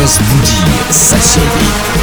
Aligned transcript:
Разбуди 0.00 0.64
соседей. 0.90 1.94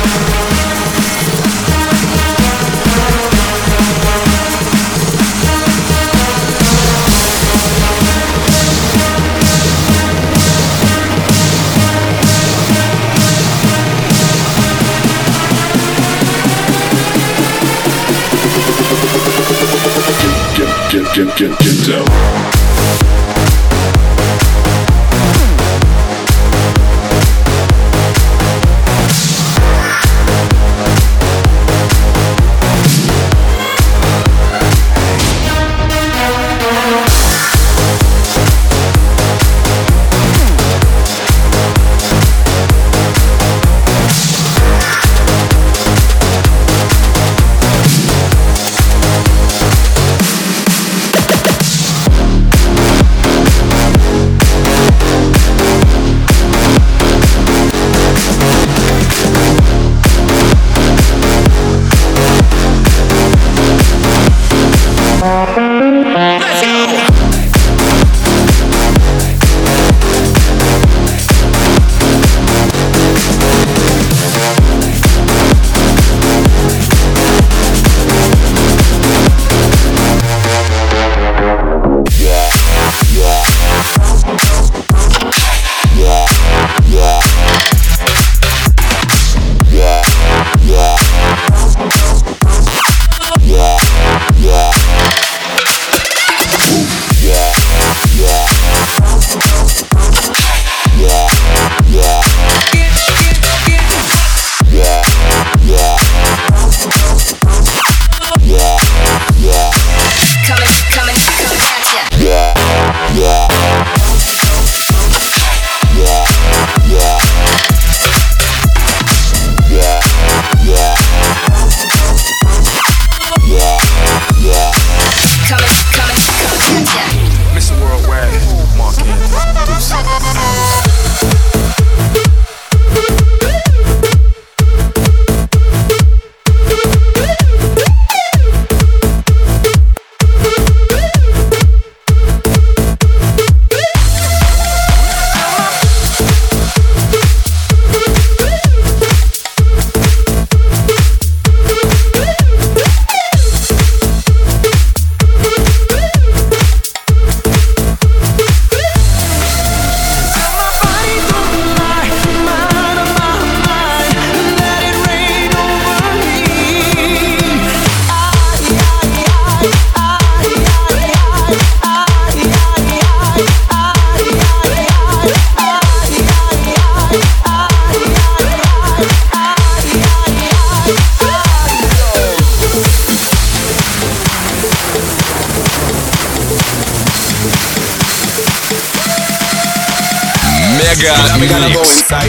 get, 20.55 20.91
get, 20.91 21.15
get, 21.15 21.37
get, 21.37 21.59
get 21.59 21.87
down. 21.87 22.24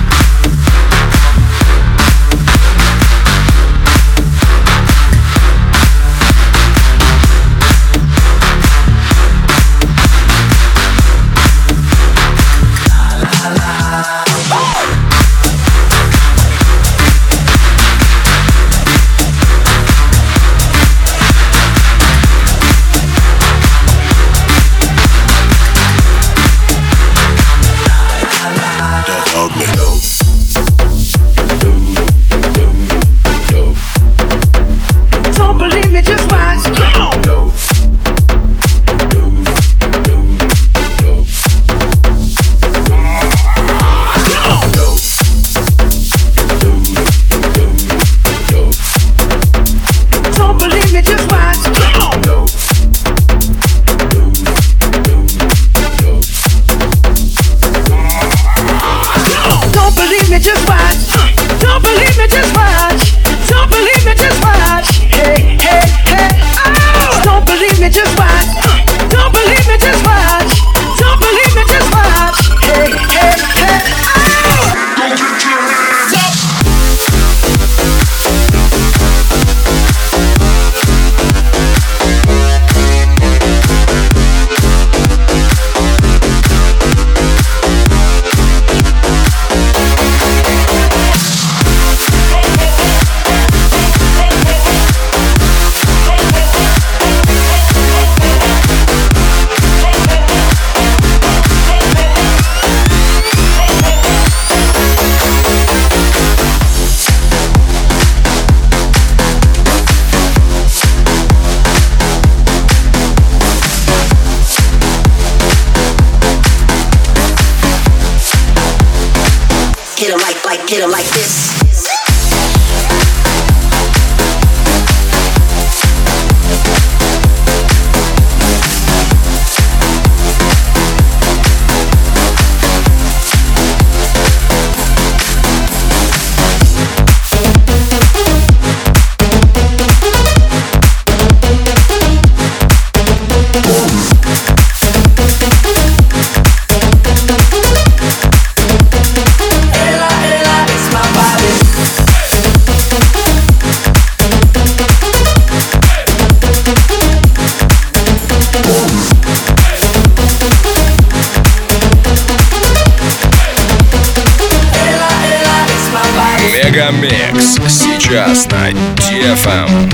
Found. 169.43 169.88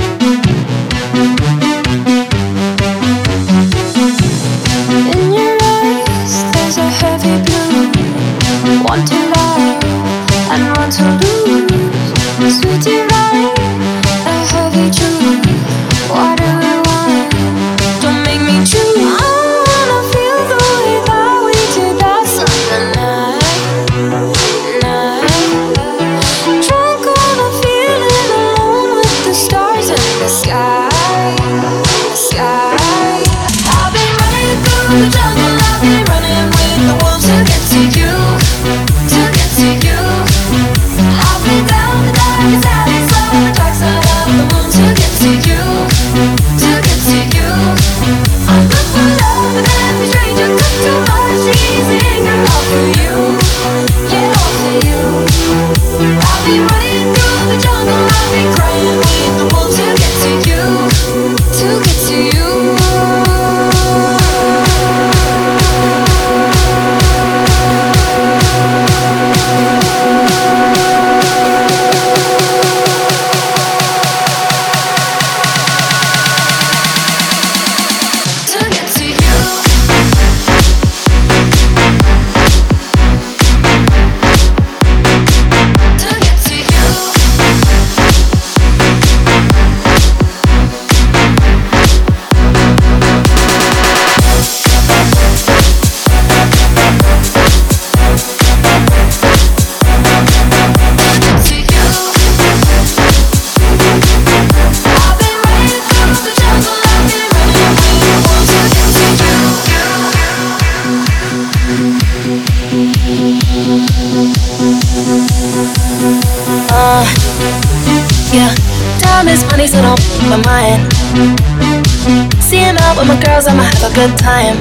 out 122.96 123.00
with 123.00 123.08
my 123.08 123.20
girls, 123.24 123.48
I'ma 123.48 123.64
have 123.64 123.84
a 123.84 123.94
good 123.94 124.18
time. 124.18 124.58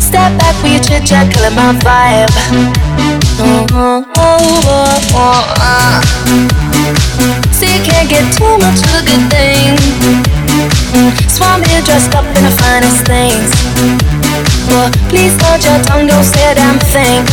Step 0.00 0.38
back 0.38 0.54
with 0.62 0.72
your 0.72 0.82
chit 0.82 1.06
chat, 1.06 1.32
killing 1.32 1.54
my 1.54 1.72
vibe. 1.82 2.30
Mm-hmm. 3.38 4.02
See 7.52 7.70
you 7.74 7.82
can't 7.84 8.08
get 8.08 8.24
too 8.34 8.58
much 8.58 8.82
of 8.82 8.94
a 8.98 9.02
good 9.06 9.30
thing. 9.30 9.78
So 11.28 11.44
I'm 11.44 11.62
here 11.64 11.82
dressed 11.82 12.14
up 12.14 12.24
in 12.24 12.44
the 12.44 12.50
finest 12.60 13.06
things. 13.06 13.50
Well, 14.68 14.90
please 15.08 15.34
hold 15.42 15.62
your 15.64 15.78
tongue, 15.84 16.06
don't 16.06 16.24
say 16.24 16.52
a 16.52 16.54
damn 16.54 16.78
thing. 16.78 17.24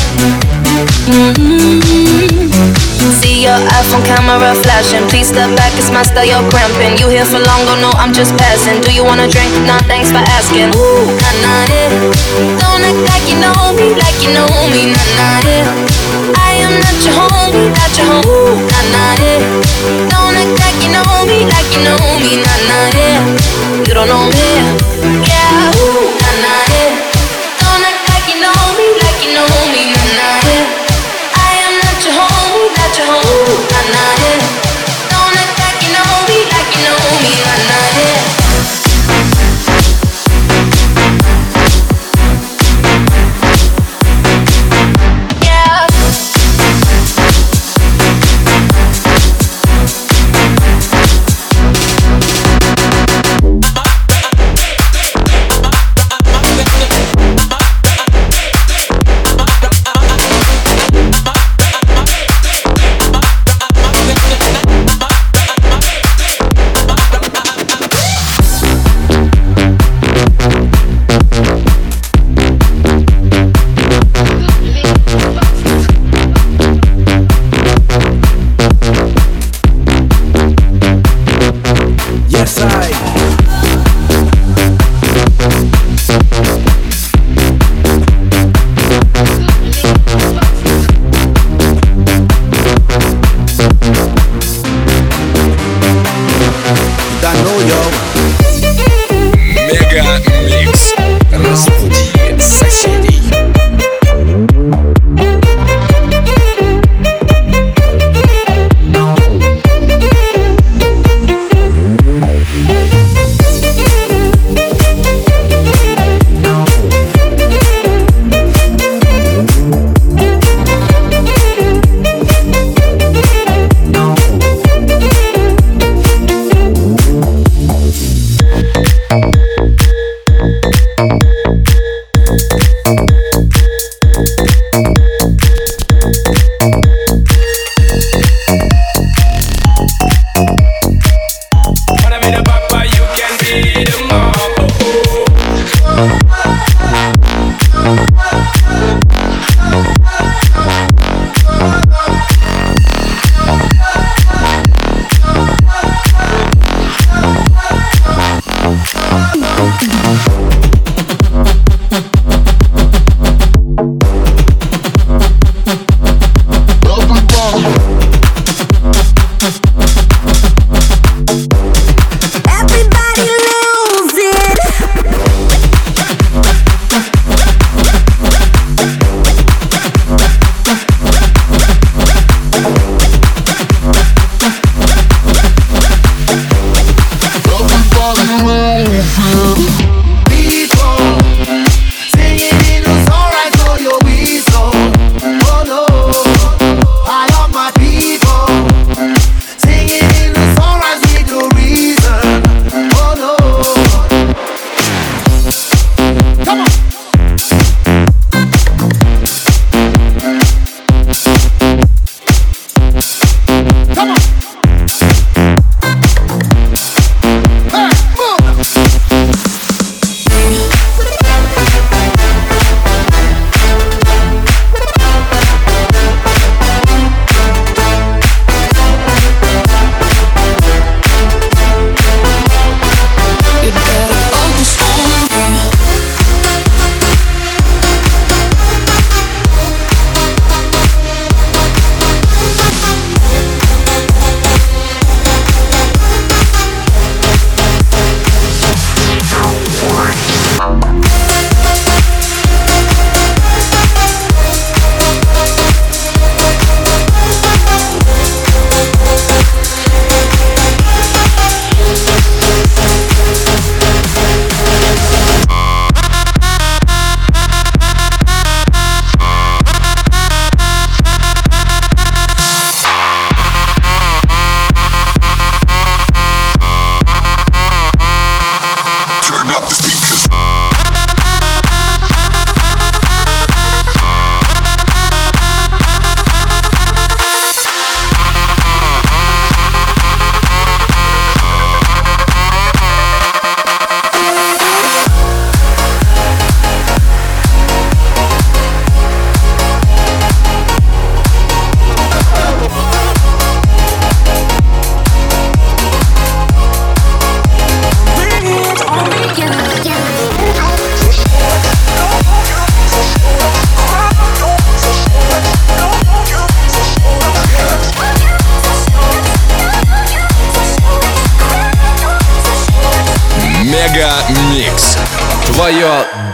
Mm-hmm. 1.10 2.89
See 3.00 3.48
your 3.48 3.56
iPhone 3.80 4.04
camera 4.04 4.52
flashing. 4.60 5.08
Please 5.08 5.30
step 5.32 5.56
back, 5.56 5.72
it's 5.80 5.90
my 5.90 6.04
style, 6.04 6.28
you're 6.28 6.44
cramping. 6.52 7.00
You 7.00 7.08
here 7.08 7.24
for 7.24 7.40
long, 7.40 7.64
oh 7.64 7.72
don't 7.72 7.82
know 7.82 7.94
I'm 7.96 8.12
just 8.12 8.36
passing. 8.36 8.82
Do 8.82 8.92
you 8.92 9.04
wanna 9.04 9.28
drink? 9.32 9.52
Nah, 9.64 9.80
thanks 9.88 10.12
for 10.12 10.20
asking. 10.36 10.76
Ooh, 10.76 11.08
nah, 11.08 11.36
nah, 11.44 11.64
yeah. 11.72 12.60
Don't 12.60 12.84
act 12.84 13.00
like 13.08 13.26
you 13.32 13.40
know 13.40 13.56
me, 13.72 13.96
like 13.96 14.20
you 14.20 14.36
know 14.36 14.52
me. 14.68 14.92
Nah, 14.92 15.16
nah, 15.16 15.40
yeah. 15.48 16.36
I 16.36 16.60
am 16.66 16.76
not 16.84 16.98
your 17.06 17.16
home. 17.16 17.49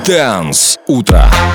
Dance 0.06 0.78
утро. 0.86 1.55